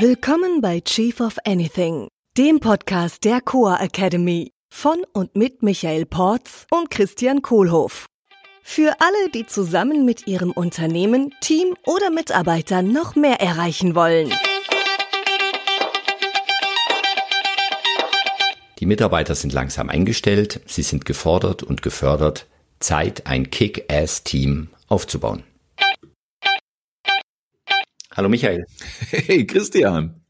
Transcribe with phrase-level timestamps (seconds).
[0.00, 6.66] Willkommen bei Chief of Anything, dem Podcast der Coa Academy von und mit Michael Porz
[6.72, 8.06] und Christian Kohlhoff.
[8.64, 14.32] Für alle, die zusammen mit ihrem Unternehmen, Team oder Mitarbeitern noch mehr erreichen wollen.
[18.80, 22.48] Die Mitarbeiter sind langsam eingestellt, sie sind gefordert und gefördert.
[22.80, 25.44] Zeit, ein Kick-Ass-Team aufzubauen.
[28.16, 28.64] Hallo Michael.
[29.10, 30.24] Hey Christian.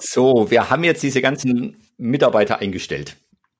[0.00, 3.16] So, wir haben jetzt diese ganzen Mitarbeiter eingestellt.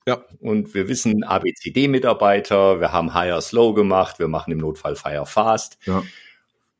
[0.07, 0.25] Ja.
[0.41, 5.77] Und wir wissen ABCD-Mitarbeiter, wir haben Hire Slow gemacht, wir machen im Notfall Fire Fast.
[5.85, 6.03] Ja.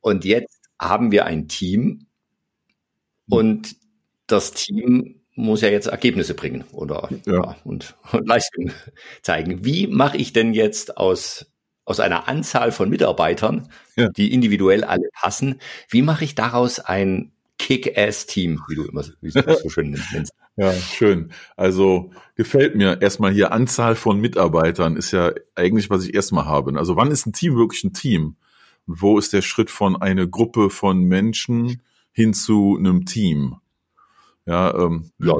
[0.01, 2.07] Und jetzt haben wir ein Team
[3.29, 3.75] und
[4.25, 7.33] das Team muss ja jetzt Ergebnisse bringen oder Ja.
[7.33, 7.55] ja.
[7.63, 8.71] und, und Leistung
[9.21, 9.63] zeigen.
[9.63, 11.51] Wie mache ich denn jetzt aus,
[11.89, 14.09] aus einer Anzahl von Mitarbeitern, Ja.
[14.09, 19.31] die individuell alle passen, wie mache ich daraus ein Kick-Ass-Team, wie du immer so- wie
[19.31, 20.33] du es so schön nennst?
[20.55, 21.31] Ja, schön.
[21.57, 26.77] Also gefällt mir erstmal hier Anzahl von Mitarbeitern ist ja eigentlich, was ich erstmal habe.
[26.77, 28.35] Also wann ist ein Team wirklich ein Team?
[28.87, 33.55] Und wo ist der Schritt von einer Gruppe von Menschen hin zu einem Team?
[34.45, 35.35] Ja, ähm, Ja.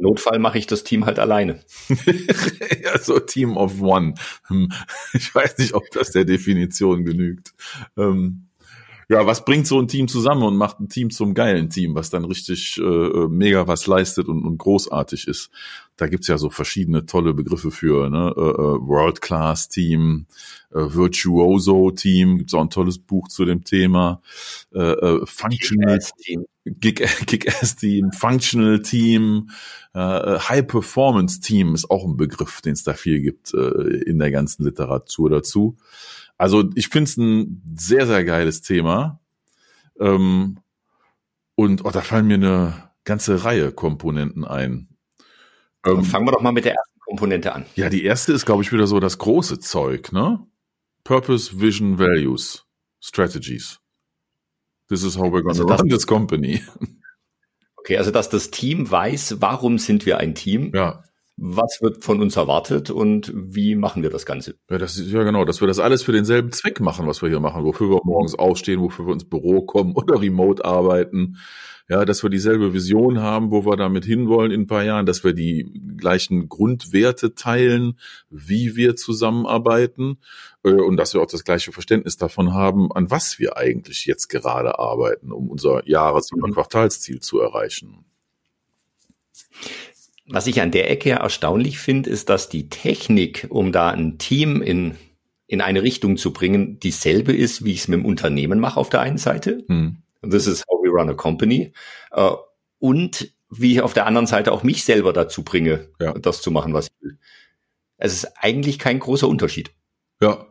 [0.00, 1.60] Notfall mache ich das Team halt alleine.
[2.82, 4.14] ja, so Team of One.
[4.48, 4.70] Hm,
[5.12, 7.52] Ich weiß nicht, ob das der Definition genügt.
[7.96, 8.46] Ähm,
[9.08, 12.10] ja, was bringt so ein Team zusammen und macht ein Team zum geilen Team, was
[12.10, 15.50] dann richtig äh, äh, mega was leistet und, und großartig ist?
[15.96, 18.32] Da gibt's ja so verschiedene tolle Begriffe für, ne?
[18.36, 20.26] Äh, äh, World-Class-Team,
[20.70, 24.22] äh, Virtuoso-Team, gibt's auch ein tolles Buch zu dem Thema.
[24.72, 25.98] Äh, äh, Functional
[26.80, 27.26] Kick-Ass-Team.
[27.26, 29.50] Kick- Kick-Ass-Team, Functional-Team,
[29.94, 29.98] äh,
[30.38, 33.58] High-Performance-Team ist auch ein Begriff, den es da viel gibt äh,
[34.06, 35.76] in der ganzen Literatur dazu.
[36.38, 39.20] Also ich finde es ein sehr, sehr geiles Thema.
[39.98, 40.58] Ähm,
[41.54, 44.88] und oh, da fallen mir eine ganze Reihe Komponenten ein.
[45.84, 47.66] Ähm, fangen wir doch mal mit der ersten Komponente an.
[47.74, 50.46] ja, die erste ist, glaube ich, wieder so das große Zeug, ne?
[51.04, 52.64] Purpose, Vision, Values,
[53.00, 53.80] Strategies.
[54.90, 56.62] This is how we're gonna Also run this company.
[57.76, 61.02] Okay, also dass das Team weiß, warum sind wir ein Team, Ja,
[61.42, 64.56] was wird von uns erwartet und wie machen wir das Ganze.
[64.68, 67.30] Ja, das ist ja genau, dass wir das alles für denselben Zweck machen, was wir
[67.30, 71.38] hier machen, wofür wir morgens aufstehen, wofür wir ins Büro kommen oder remote arbeiten.
[71.88, 75.24] Ja, dass wir dieselbe Vision haben, wo wir damit hinwollen in ein paar Jahren, dass
[75.24, 80.18] wir die gleichen Grundwerte teilen, wie wir zusammenarbeiten
[80.62, 84.78] und dass wir auch das gleiche Verständnis davon haben, an was wir eigentlich jetzt gerade
[84.78, 86.52] arbeiten, um unser Jahres- oder Mhm.
[86.54, 88.04] Quartalsziel zu erreichen.
[90.28, 94.18] Was ich an der Ecke ja erstaunlich finde, ist, dass die Technik, um da ein
[94.18, 94.96] Team in,
[95.46, 98.90] in eine Richtung zu bringen, dieselbe ist, wie ich es mit dem Unternehmen mache auf
[98.90, 99.64] der einen Seite.
[99.66, 100.02] Hm.
[100.22, 101.72] This is how we run a company.
[102.12, 102.30] Äh,
[102.78, 106.12] und wie ich auf der anderen Seite auch mich selber dazu bringe, Ja.
[106.12, 107.18] das zu machen, was ich will.
[107.96, 109.72] Es ist eigentlich kein großer Unterschied.
[110.22, 110.46] Ja.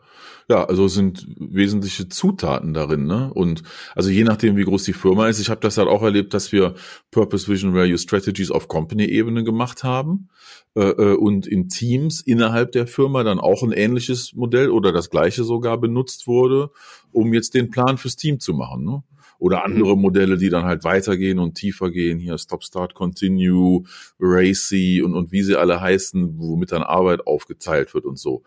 [0.49, 3.31] Ja, also es sind wesentliche Zutaten darin, ne?
[3.31, 3.61] Und
[3.93, 6.51] also je nachdem, wie groß die Firma ist, ich habe das halt auch erlebt, dass
[6.51, 6.73] wir
[7.11, 10.29] Purpose Vision Value Strategies auf Company-Ebene gemacht haben
[10.75, 15.11] äh, äh, und in Teams innerhalb der Firma dann auch ein ähnliches Modell oder das
[15.11, 16.71] gleiche sogar benutzt wurde,
[17.11, 19.03] um jetzt den Plan fürs Team zu machen, ne?
[19.37, 23.83] Oder andere Modelle, die dann halt weitergehen und tiefer gehen, hier Stop, Start, Continue,
[24.19, 28.41] Racy und, und wie sie alle heißen, womit dann Arbeit aufgeteilt wird und so.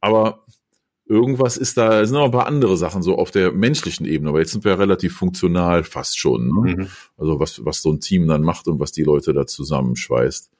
[0.00, 0.44] Aber
[1.06, 4.30] irgendwas ist da, es sind noch ein paar andere Sachen so auf der menschlichen Ebene,
[4.30, 6.48] aber jetzt sind wir relativ funktional fast schon.
[6.48, 6.88] Ne?
[7.16, 10.50] Also was, was so ein Team dann macht und was die Leute da zusammenschweißt.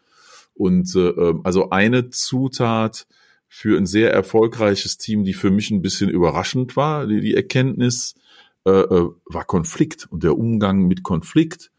[0.54, 3.06] Und äh, ähm, also eine Zutat
[3.48, 8.14] für ein sehr erfolgreiches Team, die für mich ein bisschen überraschend war, die, die Erkenntnis,
[8.64, 11.70] äh, äh, war Konflikt und der Umgang mit Konflikt.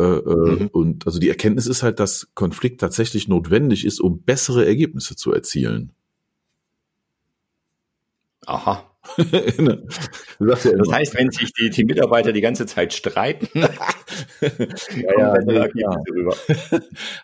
[0.00, 0.66] Äh, äh, Mhm.
[0.68, 5.32] Und also die Erkenntnis ist halt, dass Konflikt tatsächlich notwendig ist, um bessere Ergebnisse zu
[5.32, 5.92] erzielen.
[8.46, 8.88] Aha.
[9.18, 9.76] Ja
[10.38, 16.24] Das heißt, wenn sich die, die Mitarbeiter die ganze Zeit streiten, ja, ja, nee.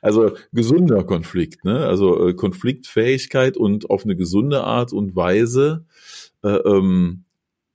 [0.02, 1.86] Also gesunder Konflikt, ne?
[1.86, 5.86] Also äh, Konfliktfähigkeit und auf eine gesunde Art und Weise
[6.42, 7.24] äh, ähm,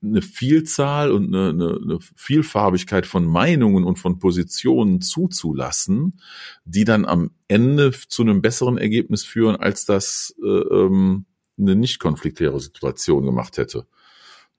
[0.02, 6.20] eine Vielzahl und eine, eine, eine Vielfarbigkeit von Meinungen und von Positionen zuzulassen,
[6.66, 11.26] die dann am Ende zu einem besseren Ergebnis führen, als das äh, ähm,
[11.58, 13.86] eine nicht konfliktäre Situation gemacht hätte.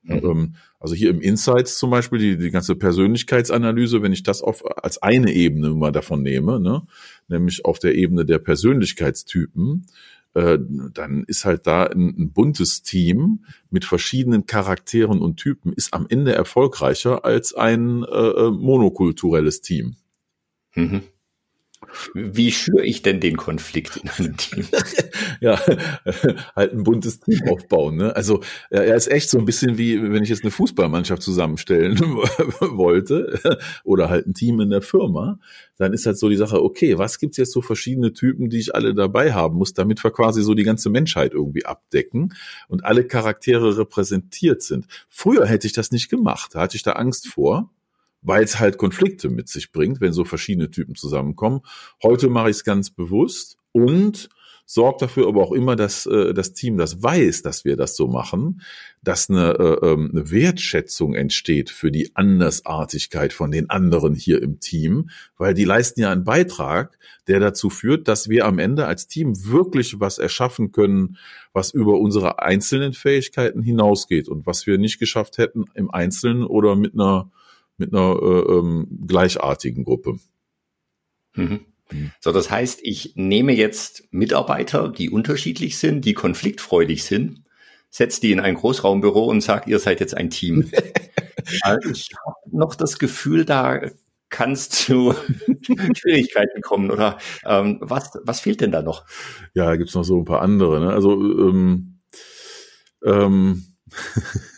[0.03, 0.15] Mhm.
[0.23, 4.63] Ähm, Also hier im Insights zum Beispiel, die, die ganze Persönlichkeitsanalyse, wenn ich das auf,
[4.83, 6.83] als eine Ebene mal davon nehme, ne,
[7.27, 9.87] nämlich auf der Ebene der Persönlichkeitstypen,
[10.35, 10.59] äh,
[10.93, 16.05] dann ist halt da ein, ein buntes Team mit verschiedenen Charakteren und Typen, ist am
[16.07, 19.95] Ende erfolgreicher als ein äh, äh monokulturelles Team.
[20.75, 21.01] Mhm.
[22.13, 24.65] Wie schüre ich denn den Konflikt in einem Team?
[25.41, 25.59] ja,
[26.55, 27.97] halt ein buntes Team aufbauen.
[27.97, 28.15] Ne?
[28.15, 31.99] Also er ist echt so ein bisschen wie, wenn ich jetzt eine Fußballmannschaft zusammenstellen
[32.59, 33.39] wollte
[33.83, 35.39] oder halt ein Team in der Firma,
[35.77, 38.75] dann ist halt so die Sache, okay, was gibt's jetzt so verschiedene Typen, die ich
[38.75, 42.33] alle dabei haben muss, damit wir quasi so die ganze Menschheit irgendwie abdecken
[42.67, 44.85] und alle Charaktere repräsentiert sind.
[45.09, 47.69] Früher hätte ich das nicht gemacht, da hatte ich da Angst vor
[48.25, 51.61] weil es halt Konflikte mit sich bringt, wenn so verschiedene Typen zusammenkommen.
[52.01, 54.29] Heute mache ich es ganz bewusst und
[54.65, 58.07] sorgt dafür aber auch immer, dass äh, das Team das weiß, dass wir das so
[58.07, 58.61] machen,
[59.03, 64.59] dass eine, äh, ähm, eine Wertschätzung entsteht für die Andersartigkeit von den anderen hier im
[64.59, 69.07] Team, weil die leisten ja einen Beitrag, der dazu führt, dass wir am Ende als
[69.07, 71.17] Team wirklich was erschaffen können,
[71.53, 76.75] was über unsere einzelnen Fähigkeiten hinausgeht und was wir nicht geschafft hätten im Einzelnen oder
[76.75, 77.29] mit einer
[77.77, 80.17] mit einer äh, ähm, gleichartigen Gruppe.
[81.33, 81.61] Mhm.
[82.19, 87.43] So, das heißt, ich nehme jetzt Mitarbeiter, die unterschiedlich sind, die konfliktfreudig sind,
[87.89, 90.71] setze die in ein Großraumbüro und sage, ihr seid jetzt ein Team.
[91.61, 93.79] Also ich habe noch das Gefühl, da
[94.29, 95.13] kann es zu
[95.95, 99.05] Schwierigkeiten kommen oder ähm, was, was fehlt denn da noch?
[99.53, 100.79] Ja, da gibt's noch so ein paar andere.
[100.79, 100.91] Ne?
[100.91, 101.99] Also ähm,
[103.05, 103.77] ähm,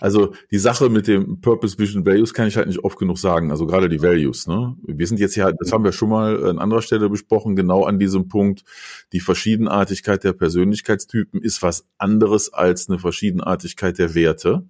[0.00, 3.50] Also die Sache mit dem Purpose, Vision, Values kann ich halt nicht oft genug sagen.
[3.50, 4.46] Also gerade die Values.
[4.46, 4.76] Ne?
[4.82, 7.98] Wir sind jetzt ja, das haben wir schon mal an anderer Stelle besprochen, genau an
[7.98, 8.64] diesem Punkt.
[9.12, 14.64] Die Verschiedenartigkeit der Persönlichkeitstypen ist was anderes als eine Verschiedenartigkeit der Werte.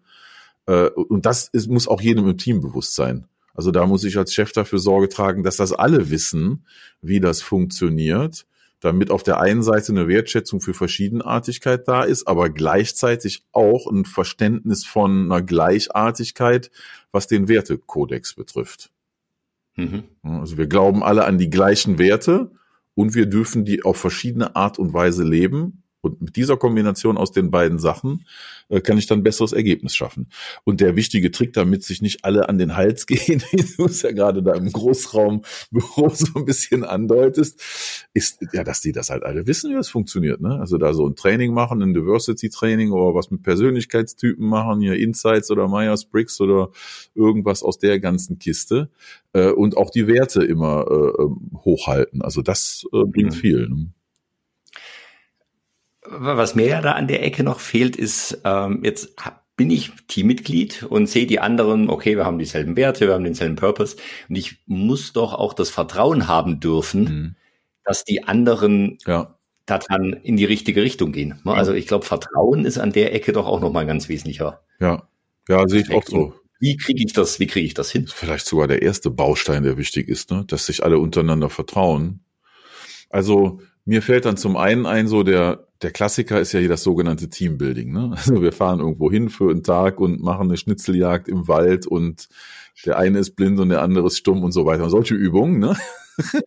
[0.66, 3.26] Äh, und das ist, muss auch jedem im Team bewusst sein.
[3.54, 6.64] Also da muss ich als Chef dafür Sorge tragen, dass das alle wissen,
[7.02, 8.46] wie das funktioniert
[8.80, 14.04] damit auf der einen Seite eine Wertschätzung für Verschiedenartigkeit da ist, aber gleichzeitig auch ein
[14.04, 16.70] Verständnis von einer Gleichartigkeit,
[17.10, 18.90] was den Wertekodex betrifft.
[19.76, 20.04] Mhm.
[20.22, 22.50] Also wir glauben alle an die gleichen Werte
[22.94, 27.32] und wir dürfen die auf verschiedene Art und Weise leben und mit dieser Kombination aus
[27.32, 28.24] den beiden Sachen
[28.68, 30.28] äh, kann ich dann ein besseres Ergebnis schaffen.
[30.64, 34.02] Und der wichtige Trick, damit sich nicht alle an den Hals gehen, wie du es
[34.02, 39.24] ja gerade da im Großraumbüro so ein bisschen andeutest, ist ja, dass die das halt
[39.24, 40.40] alle wissen, wie das funktioniert.
[40.40, 40.58] Ne?
[40.60, 45.50] Also da so ein Training machen, ein Diversity-Training oder was mit Persönlichkeitstypen machen, hier Insights
[45.50, 46.70] oder Myers-Briggs oder
[47.14, 48.88] irgendwas aus der ganzen Kiste
[49.32, 52.22] äh, und auch die Werte immer äh, ähm, hochhalten.
[52.22, 53.36] Also das äh, bringt mhm.
[53.36, 53.68] viel.
[53.68, 53.88] Ne?
[56.10, 59.14] Was mir ja da an der Ecke noch fehlt, ist, ähm, jetzt
[59.58, 63.56] bin ich Teammitglied und sehe die anderen, okay, wir haben dieselben Werte, wir haben denselben
[63.56, 63.96] Purpose
[64.28, 67.37] und ich muss doch auch das Vertrauen haben dürfen, mhm.
[67.84, 69.37] dass die anderen ja.
[69.66, 71.40] daran in die richtige Richtung gehen.
[71.44, 71.52] Ne?
[71.52, 74.62] Also ich glaube, Vertrauen ist an der Ecke doch auch nochmal ganz wesentlicher.
[74.81, 75.08] Ja,
[75.49, 76.34] ja, sehe ich auch so.
[76.61, 78.06] Wie kriege ich das, wie kriege ich das hin?
[78.12, 80.44] Vielleicht sogar der erste Baustein, der wichtig ist, ne?
[80.46, 82.20] dass sich alle untereinander vertrauen.
[83.11, 86.82] Also mir fällt dann zum einen ein, so der, der Klassiker ist ja hier das
[86.82, 87.92] sogenannte Teambuilding.
[87.92, 88.10] Ne?
[88.16, 92.28] Also wir fahren irgendwo hin für einen Tag und machen eine Schnitzeljagd im Wald und
[92.84, 94.84] der eine ist blind und der andere ist stumm und so weiter.
[94.84, 95.76] Und solche Übungen, ne?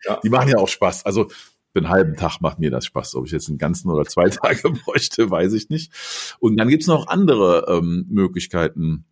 [0.05, 0.19] Ja.
[0.21, 1.05] die machen ja auch Spaß.
[1.05, 1.29] Also
[1.73, 3.15] einen halben Tag macht mir das Spaß.
[3.15, 5.93] Ob ich jetzt einen ganzen oder zwei Tage bräuchte, weiß ich nicht.
[6.39, 9.05] Und dann gibt's noch andere ähm, Möglichkeiten,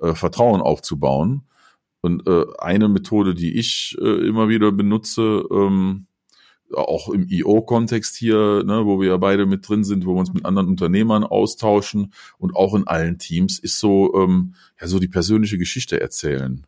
[0.00, 1.42] äh, Vertrauen aufzubauen.
[2.00, 6.06] Und äh, eine Methode, die ich äh, immer wieder benutze, ähm,
[6.74, 10.32] auch im IO-Kontext hier, ne, wo wir ja beide mit drin sind, wo wir uns
[10.32, 15.08] mit anderen Unternehmern austauschen und auch in allen Teams, ist so, ähm, ja, so die
[15.08, 16.66] persönliche Geschichte erzählen.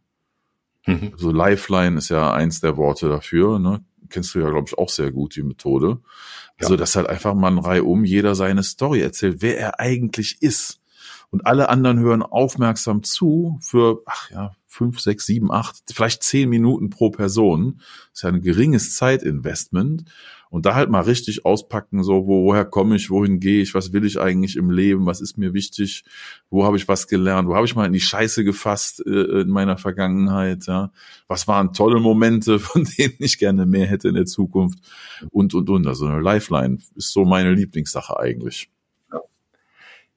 [0.87, 1.12] Mhm.
[1.17, 3.85] So Lifeline ist ja eins der Worte dafür, ne?
[4.09, 5.99] Kennst du ja, glaube ich, auch sehr gut, die Methode.
[6.59, 6.78] Also, ja.
[6.78, 10.81] dass halt einfach mal ein Reihe um jeder seine Story erzählt, wer er eigentlich ist.
[11.31, 16.49] Und alle anderen hören aufmerksam zu für, ach ja, fünf, sechs, sieben, acht, vielleicht zehn
[16.49, 17.81] Minuten pro Person.
[18.11, 20.05] Das ist ja ein geringes Zeitinvestment.
[20.51, 23.93] Und da halt mal richtig auspacken, so, wo, woher komme ich, wohin gehe ich, was
[23.93, 26.05] will ich eigentlich im Leben, was ist mir wichtig,
[26.49, 29.49] wo habe ich was gelernt, wo habe ich mal in die Scheiße gefasst äh, in
[29.49, 30.91] meiner Vergangenheit, ja,
[31.27, 34.79] was waren tolle Momente, von denen ich gerne mehr hätte in der Zukunft
[35.31, 35.87] und, und, und.
[35.87, 38.71] Also eine Lifeline ist so meine Lieblingssache eigentlich.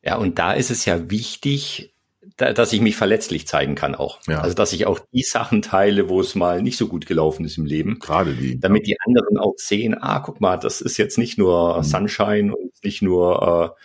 [0.03, 1.93] Ja, und da ist es ja wichtig,
[2.37, 4.19] da, dass ich mich verletzlich zeigen kann auch.
[4.27, 4.41] Ja.
[4.41, 7.57] Also dass ich auch die Sachen teile, wo es mal nicht so gut gelaufen ist
[7.57, 7.99] im Leben.
[7.99, 8.59] Gerade die.
[8.59, 11.83] Damit die anderen auch sehen, ah, guck mal, das ist jetzt nicht nur mhm.
[11.83, 13.81] Sunshine und nicht nur äh,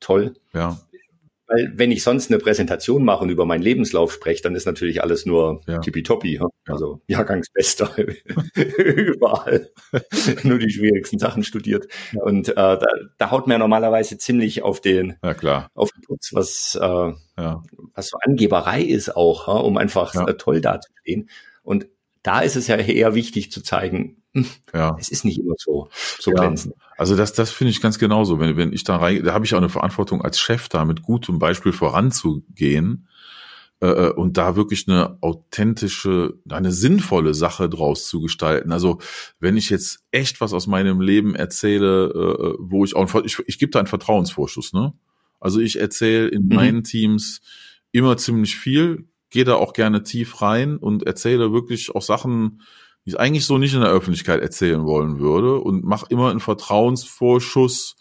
[0.00, 0.34] toll.
[0.52, 0.78] Ja.
[1.48, 5.02] Weil wenn ich sonst eine Präsentation mache und über meinen Lebenslauf spreche, dann ist natürlich
[5.02, 5.78] alles nur ja.
[5.78, 6.34] tippitoppi.
[6.34, 6.46] Ja?
[6.66, 7.96] Also Jahrgangsbester
[8.56, 9.70] überall.
[10.42, 11.86] nur die schwierigsten Sachen studiert.
[12.12, 12.22] Ja.
[12.22, 12.86] Und äh, da,
[13.18, 15.70] da haut mir normalerweise ziemlich auf den, ja, klar.
[15.74, 17.62] auf den Putz, was, äh, ja.
[17.94, 19.54] was so Angeberei ist auch, ja?
[19.54, 20.24] um einfach ja.
[20.32, 21.28] toll dazustehen.
[21.62, 21.86] Und
[22.22, 24.22] da ist es ja eher wichtig zu zeigen,
[24.74, 24.96] ja.
[24.98, 25.88] es ist nicht immer so,
[26.18, 26.36] so ja.
[26.36, 26.74] glänzend.
[26.96, 28.40] Also das, das finde ich ganz genauso.
[28.40, 31.02] Wenn, wenn ich da rein, da habe ich auch eine Verantwortung als Chef da mit
[31.02, 33.08] gutem Beispiel voranzugehen
[33.80, 38.72] äh, äh, und da wirklich eine authentische, eine sinnvolle Sache draus zu gestalten.
[38.72, 38.98] Also
[39.38, 43.38] wenn ich jetzt echt was aus meinem Leben erzähle, äh, äh wo ich auch, ich,
[43.46, 44.94] ich gebe da einen Vertrauensvorschuss, ne?
[45.38, 46.54] Also ich erzähle in mhm.
[46.54, 47.42] meinen Teams
[47.92, 52.62] immer ziemlich viel, gehe da auch gerne tief rein und erzähle wirklich auch Sachen,
[53.06, 56.40] die ich eigentlich so nicht in der Öffentlichkeit erzählen wollen würde und mache immer einen
[56.40, 57.96] Vertrauensvorschuss,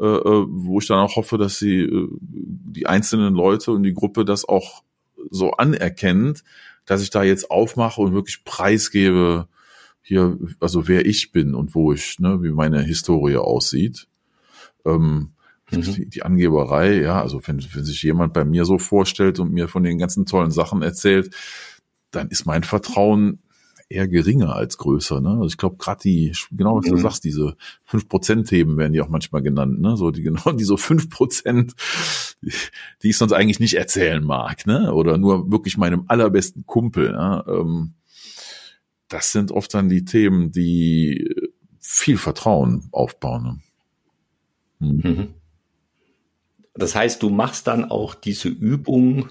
[0.00, 3.94] äh, äh, wo ich dann auch hoffe, dass sie äh, die einzelnen Leute und die
[3.94, 4.82] Gruppe das auch
[5.30, 6.42] so anerkennt,
[6.86, 9.46] dass ich da jetzt aufmache und wirklich preisgebe,
[10.00, 14.08] hier, also wer ich bin und wo ich, ne, wie meine Historie aussieht.
[14.84, 15.34] Ähm,
[15.70, 15.82] mhm.
[15.82, 19.68] die, die, Angeberei, ja, also wenn, wenn sich jemand bei mir so vorstellt und mir
[19.68, 21.32] von den ganzen tollen Sachen erzählt,
[22.10, 23.38] dann ist mein Vertrauen
[23.92, 25.20] eher geringer als größer.
[25.20, 25.30] Ne?
[25.30, 27.00] Also ich glaube, gerade die, genau was du mhm.
[27.00, 27.56] sagst, diese
[27.88, 29.96] 5%-Themen werden die auch manchmal genannt, ne?
[29.96, 31.72] So die genau die so 5%,
[33.02, 34.92] die ich sonst eigentlich nicht erzählen mag, ne?
[34.92, 37.12] Oder nur wirklich meinem allerbesten Kumpel.
[37.12, 37.44] Ne?
[37.46, 37.94] Ähm,
[39.08, 41.34] das sind oft dann die Themen, die
[41.78, 43.62] viel Vertrauen aufbauen.
[44.80, 44.92] Ne?
[44.92, 45.10] Mhm.
[45.10, 45.28] mhm.
[46.74, 49.28] Das heißt, du machst dann auch diese Übung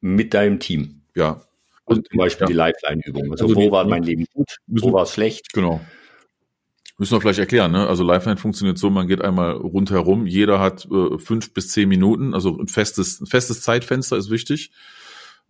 [0.00, 1.00] mit deinem Team.
[1.16, 1.42] Ja,
[1.86, 2.46] und zum Beispiel ja.
[2.48, 3.32] die Lifeline-Übung.
[3.32, 5.52] Also, also, wo war mein Leben gut, wo war es schlecht?
[5.52, 5.80] Genau.
[6.98, 7.86] Müssen wir vielleicht erklären, ne?
[7.86, 12.32] Also Lifeline funktioniert so, man geht einmal rundherum, jeder hat äh, fünf bis zehn Minuten,
[12.32, 14.70] also ein festes, ein festes Zeitfenster ist wichtig.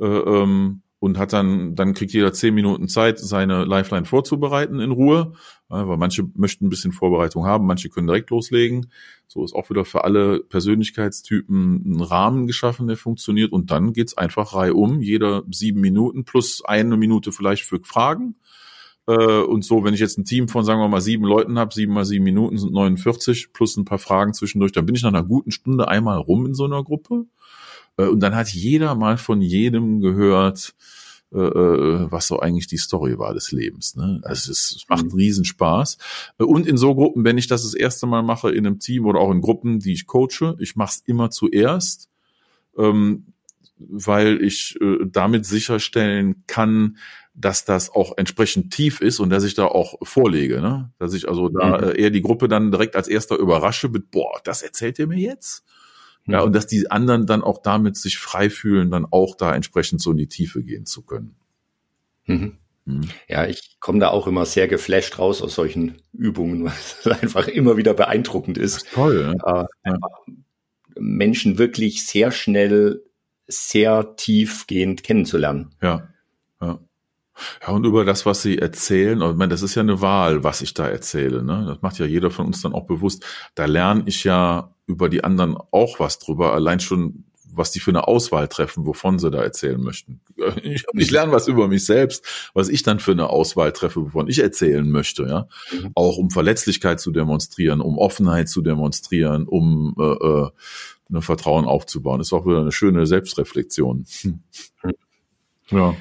[0.01, 4.91] Äh, ähm, und hat dann, dann kriegt jeder zehn Minuten Zeit, seine Lifeline vorzubereiten in
[4.91, 5.35] Ruhe,
[5.69, 8.91] weil manche möchten ein bisschen Vorbereitung haben, manche können direkt loslegen.
[9.27, 14.17] So ist auch wieder für alle Persönlichkeitstypen ein Rahmen geschaffen, der funktioniert und dann geht's
[14.17, 18.37] einfach reihum, jeder sieben Minuten plus eine Minute vielleicht für Fragen.
[19.07, 21.75] Äh, und so, wenn ich jetzt ein Team von, sagen wir mal, sieben Leuten habe,
[21.75, 25.11] sieben mal sieben Minuten sind 49, plus ein paar Fragen zwischendurch, dann bin ich nach
[25.11, 27.27] einer guten Stunde einmal rum in so einer Gruppe.
[27.97, 30.75] Äh, und dann hat jeder mal von jedem gehört,
[31.35, 33.97] äh, äh, was so eigentlich die Story war des Lebens.
[33.97, 34.21] Ne?
[34.23, 35.17] Also es, macht einen mhm.
[35.17, 35.99] Riesenspaß.
[36.39, 39.21] Und in so Gruppen, wenn ich das das erste Mal mache in einem Team oder
[39.21, 42.09] auch in Gruppen, die ich coache, ich mache es immer zuerst,
[42.79, 43.27] ähm,
[43.79, 44.79] weil ich
[45.13, 46.97] damit sicherstellen kann,
[47.35, 50.91] dass das auch entsprechend tief ist und dass ich da auch vorlege, ne?
[50.99, 51.93] Dass ich also da mhm.
[51.95, 55.63] eher die Gruppe dann direkt als erster überrasche mit, boah, das erzählt ihr mir jetzt?
[56.27, 60.03] Ja, und dass die anderen dann auch damit sich frei fühlen, dann auch da entsprechend
[60.03, 61.37] so in die Tiefe gehen zu können.
[62.25, 62.59] Mhm.
[62.85, 63.09] Mhm.
[63.29, 67.49] Ja, ich komme da auch immer sehr geflasht raus aus solchen Übungen, weil es einfach
[67.49, 68.79] immer wieder beeindruckend ist.
[68.79, 69.35] ist toll.
[69.45, 69.67] Ja.
[69.85, 69.99] Äh,
[70.99, 73.03] Menschen wirklich sehr schnell,
[73.47, 75.75] sehr tiefgehend kennenzulernen.
[75.83, 76.09] Ja,
[76.61, 76.81] ja.
[77.63, 80.45] Ja, und über das, was sie erzählen, und ich meine, das ist ja eine Wahl,
[80.45, 81.43] was ich da erzähle.
[81.43, 81.65] Ne?
[81.69, 83.25] Das macht ja jeder von uns dann auch bewusst.
[83.55, 87.91] Da lerne ich ja über die anderen auch was drüber, allein schon, was die für
[87.91, 90.21] eine Auswahl treffen, wovon sie da erzählen möchten.
[90.63, 94.29] Ich, ich lerne was über mich selbst, was ich dann für eine Auswahl treffe, wovon
[94.29, 95.49] ich erzählen möchte, ja.
[95.73, 95.93] Mhm.
[95.95, 100.51] Auch um Verletzlichkeit zu demonstrieren, um Offenheit zu demonstrieren, um äh, äh,
[101.09, 102.21] eine Vertrauen aufzubauen.
[102.21, 104.05] Ist auch wieder eine schöne Selbstreflexion.
[104.23, 104.41] Hm.
[105.71, 105.95] Ja.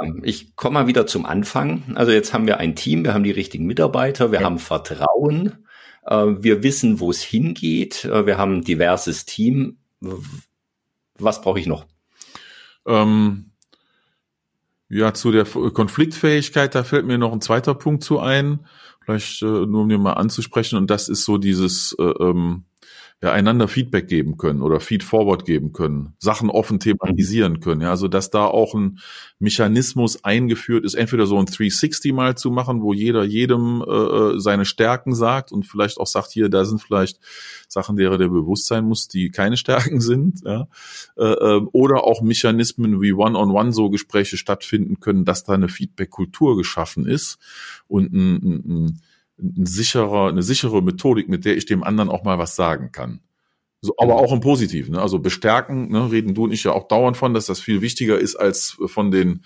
[0.00, 1.82] Ähm, ich komme mal wieder zum Anfang.
[1.94, 4.46] Also jetzt haben wir ein Team, wir haben die richtigen Mitarbeiter, wir ja.
[4.46, 5.64] haben Vertrauen,
[6.06, 8.04] äh, wir wissen, wo es hingeht.
[8.04, 9.78] Äh, wir haben ein diverses Team.
[11.18, 11.86] Was brauche ich noch?
[12.86, 13.50] Ähm,
[14.88, 18.66] ja, zu der Konfliktfähigkeit, da fällt mir noch ein zweiter Punkt zu ein.
[19.04, 20.76] Vielleicht äh, nur um dir mal anzusprechen.
[20.76, 22.64] Und das ist so dieses, äh, ähm,
[23.24, 27.80] ja, einander Feedback geben können oder Feedforward geben können, Sachen offen thematisieren können.
[27.80, 28.98] Ja, also dass da auch ein
[29.38, 34.40] Mechanismus eingeführt ist, entweder so ein 360 mal zu machen, wo jeder jedem äh, äh,
[34.40, 37.18] seine Stärken sagt und vielleicht auch sagt, hier, da sind vielleicht
[37.66, 40.42] Sachen, derer der bewusst sein muss, die keine Stärken sind.
[40.44, 40.68] Ja,
[41.16, 45.54] äh, ähm, oder auch Mechanismen wie One-on-One -on -One so Gespräche stattfinden können, dass da
[45.54, 47.38] eine Feedback-Kultur geschaffen ist
[47.88, 49.00] und ein, ein, ein
[49.38, 53.20] ein sicherer, eine sichere Methodik, mit der ich dem anderen auch mal was sagen kann.
[53.84, 54.94] So, aber auch im Positiven.
[54.94, 55.02] Ne?
[55.02, 58.18] Also bestärken, ne, reden du und ich ja auch dauernd von, dass das viel wichtiger
[58.18, 59.44] ist, als von den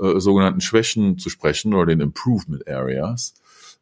[0.00, 3.34] äh, sogenannten Schwächen zu sprechen oder den Improvement Areas.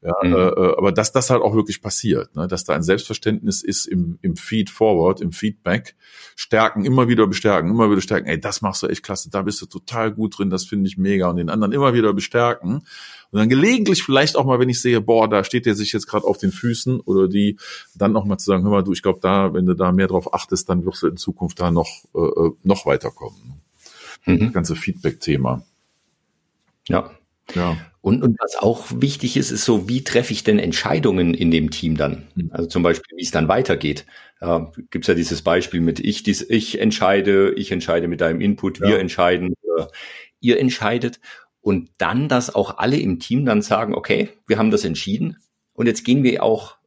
[0.02, 0.33] Ja, mhm.
[0.33, 2.49] äh, äh aber dass das halt auch wirklich passiert, ne?
[2.49, 5.95] dass da ein Selbstverständnis ist im, im Feed Forward, im Feedback,
[6.35, 9.61] stärken, immer wieder bestärken, immer wieder stärken, ey, das machst du echt klasse, da bist
[9.61, 12.87] du total gut drin, das finde ich mega und den anderen immer wieder bestärken
[13.32, 16.06] und dann gelegentlich vielleicht auch mal, wenn ich sehe, boah, da steht der sich jetzt
[16.06, 17.58] gerade auf den Füßen oder die,
[17.94, 20.08] dann noch mal zu sagen, hör mal, du, ich glaube, da, wenn du da mehr
[20.08, 23.60] drauf achtest, dann wirst du in Zukunft da noch äh, äh noch weiterkommen.
[24.26, 24.38] Mhm.
[24.40, 25.64] Das ganze Feedback-Thema.
[26.88, 27.10] Ja.
[27.54, 27.76] Ja.
[28.00, 31.70] Und, und was auch wichtig ist, ist so, wie treffe ich denn Entscheidungen in dem
[31.70, 32.28] Team dann?
[32.34, 32.50] Mhm.
[32.52, 34.06] Also zum Beispiel, wie es dann weitergeht.
[34.40, 34.60] Äh,
[34.90, 38.88] Gibt ja dieses Beispiel mit ich, dies, ich entscheide, ich entscheide mit deinem Input, ja.
[38.88, 39.84] wir entscheiden, äh,
[40.40, 41.20] ihr entscheidet.
[41.61, 45.37] Und dann, dass auch alle im Team dann sagen, okay, wir haben das entschieden
[45.75, 46.81] und jetzt gehen wir auch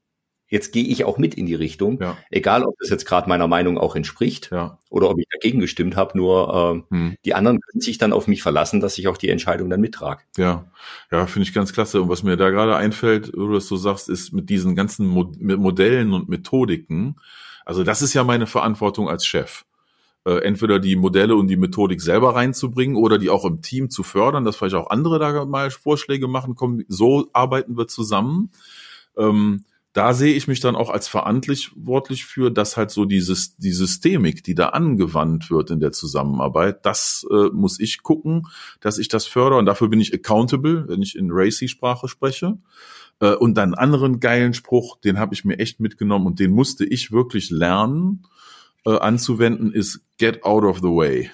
[0.53, 2.15] jetzt gehe ich auch mit in die Richtung, ja.
[2.29, 4.77] egal ob das jetzt gerade meiner Meinung auch entspricht ja.
[4.91, 7.15] oder ob ich dagegen gestimmt habe, nur äh, hm.
[7.25, 10.21] die anderen können sich dann auf mich verlassen, dass ich auch die Entscheidung dann mittrage.
[10.37, 10.65] Ja,
[11.11, 12.03] ja, finde ich ganz klasse.
[12.03, 15.07] Und was mir da gerade einfällt, wo du das so sagst, ist mit diesen ganzen
[15.07, 17.15] Mo Modellen und Methodiken,
[17.65, 19.65] also das ist ja meine Verantwortung als Chef.
[20.25, 24.03] Äh, entweder die Modelle und die Methodik selber reinzubringen oder die auch im Team zu
[24.03, 28.49] fördern, dass vielleicht auch andere da mal Vorschläge machen, kommen, so arbeiten wir zusammen.
[29.17, 33.73] Ähm, da sehe ich mich dann auch als verantwortlich für, dass halt so dieses, die
[33.73, 38.47] Systemik, die da angewandt wird in der Zusammenarbeit, das äh, muss ich gucken,
[38.79, 42.57] dass ich das fördere und dafür bin ich accountable, wenn ich in Racy-Sprache spreche.
[43.19, 46.85] Äh, und dann anderen geilen Spruch, den habe ich mir echt mitgenommen und den musste
[46.85, 48.25] ich wirklich lernen
[48.85, 51.31] äh, anzuwenden, ist get out of the way.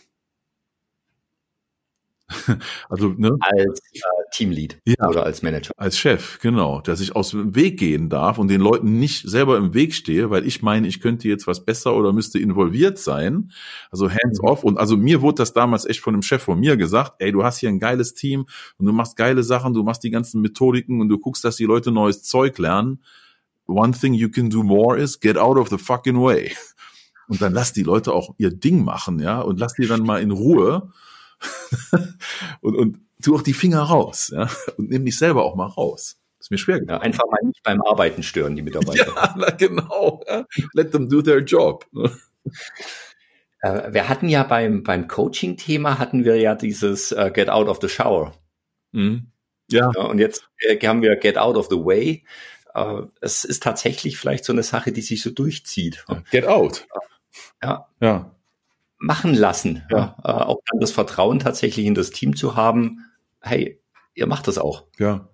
[2.90, 3.36] also ne?
[3.40, 4.00] als äh,
[4.32, 5.72] Teamlead ja, oder als Manager.
[5.78, 9.58] Als Chef, genau, dass ich aus dem Weg gehen darf und den Leuten nicht selber
[9.58, 13.52] im Weg stehe, weil ich meine, ich könnte jetzt was besser oder müsste involviert sein.
[13.90, 14.48] Also hands mhm.
[14.48, 14.64] off.
[14.64, 17.44] Und also mir wurde das damals echt von einem Chef von mir gesagt, ey, du
[17.44, 18.46] hast hier ein geiles Team
[18.78, 21.66] und du machst geile Sachen, du machst die ganzen Methodiken und du guckst, dass die
[21.66, 23.04] Leute neues Zeug lernen.
[23.66, 26.52] One thing you can do more is get out of the fucking way.
[27.30, 30.22] Und dann lass die Leute auch ihr Ding machen, ja, und lass die dann mal
[30.22, 30.92] in Ruhe
[32.62, 36.20] und, und tu auch die Finger raus, ja, und nimm dich selber auch mal raus.
[36.40, 39.14] ist mir schwer Ja, einfach mal nicht beim Arbeiten stören, die Mitarbeiter.
[39.16, 40.24] ja, na, genau.
[40.28, 40.46] Ja.
[40.74, 41.86] Let them do their job.
[43.62, 47.80] Äh, wir hatten ja beim, beim Coaching-Thema hatten wir ja dieses uh, Get out of
[47.82, 48.34] the shower.
[48.92, 49.32] Mhm.
[49.70, 49.92] Ja.
[49.94, 50.02] ja.
[50.04, 52.24] Und jetzt äh, haben wir Get out of the way.
[52.76, 56.06] Uh, es ist tatsächlich vielleicht so eine Sache, die sich so durchzieht.
[56.32, 56.88] Get out.
[57.62, 57.88] Ja.
[58.00, 58.32] Ja
[59.00, 59.84] machen lassen.
[59.90, 60.16] Ja.
[60.24, 60.42] ja.
[60.42, 63.06] Äh, auch dann das Vertrauen tatsächlich in das Team zu haben,
[63.42, 63.82] hey,
[64.14, 64.84] ihr macht das auch.
[65.00, 65.30] Ja.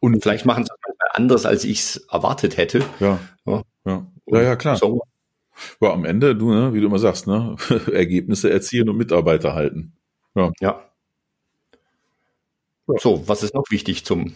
[0.00, 2.84] Und vielleicht machen sie es anders, als ich es erwartet hätte.
[3.00, 3.18] Ja.
[3.46, 4.06] Ja, ja.
[4.26, 4.76] ja, ja klar.
[4.76, 5.02] So.
[5.80, 7.56] Ja, am Ende, du, ne, wie du immer sagst, ne,
[7.92, 9.96] Ergebnisse erzielen und Mitarbeiter halten.
[10.34, 10.52] Ja.
[10.60, 10.82] ja.
[12.98, 14.34] So, was ist noch wichtig zum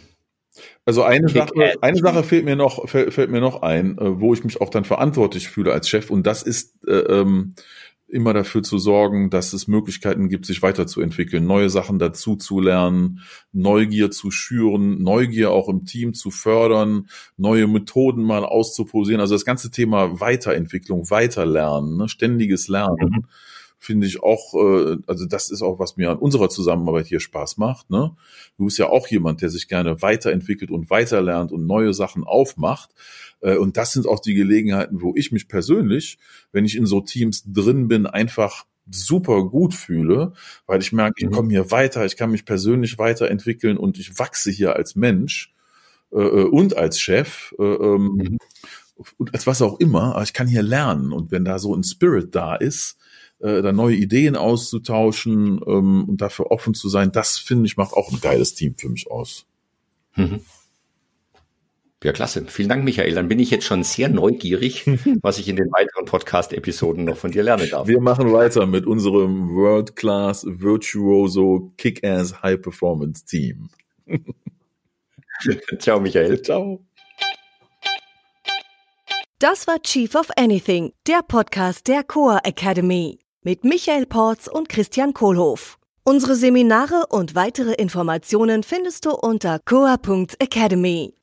[0.84, 4.34] also eine Sache, eine Sache fehlt mir noch, fällt, fällt mir noch ein, äh, wo
[4.34, 7.54] ich mich auch dann verantwortlich fühle als Chef, und das ist äh, ähm,
[8.08, 13.20] immer dafür zu sorgen, dass es Möglichkeiten gibt, sich weiterzuentwickeln, neue Sachen dazu zu lernen,
[13.52, 19.20] Neugier zu schüren, Neugier auch im Team zu fördern, neue Methoden mal auszuprobieren.
[19.20, 22.96] Also das ganze Thema Weiterentwicklung, Weiterlernen, ne, ständiges Lernen.
[23.00, 23.24] Mhm
[23.80, 27.56] finde ich auch, äh, also das ist auch, was mir an unserer Zusammenarbeit hier Spaß
[27.56, 27.90] macht.
[27.90, 28.14] Ne?
[28.58, 32.90] Du bist ja auch jemand, der sich gerne weiterentwickelt und weiterlernt und neue Sachen aufmacht.
[33.40, 36.18] Äh, und das sind auch die Gelegenheiten, wo ich mich persönlich,
[36.52, 40.34] wenn ich in so Teams drin bin, einfach super gut fühle,
[40.66, 41.32] weil ich merke, ich mhm.
[41.32, 45.54] komme hier weiter, ich kann mich persönlich weiterentwickeln und ich wachse hier als Mensch
[46.12, 47.54] äh, äh und als Chef.
[47.58, 48.38] Äh, ähm, mhm.
[49.16, 51.12] Und als was auch immer, aber ich kann hier lernen.
[51.12, 52.98] Und wenn da so ein Spirit da ist,
[53.40, 57.94] äh, da neue Ideen auszutauschen ähm, und dafür offen zu sein, das finde ich macht
[57.94, 59.46] auch ein geiles Team für mich aus.
[60.16, 60.40] Mhm.
[62.02, 62.46] Ja, klasse.
[62.46, 63.14] Vielen Dank, Michael.
[63.14, 64.86] Dann bin ich jetzt schon sehr neugierig,
[65.22, 67.88] was ich in den weiteren Podcast-Episoden noch von dir lernen darf.
[67.88, 73.68] Wir machen weiter mit unserem World-Class Virtuoso Kick-Ass High-Performance Team.
[75.78, 76.40] Ciao, Michael.
[76.40, 76.82] Ciao.
[79.38, 85.14] Das war Chief of Anything, der Podcast der Coa Academy mit Michael Porz und Christian
[85.14, 85.78] Kohlhoff.
[86.04, 91.14] Unsere Seminare und weitere Informationen findest du unter coa.academy.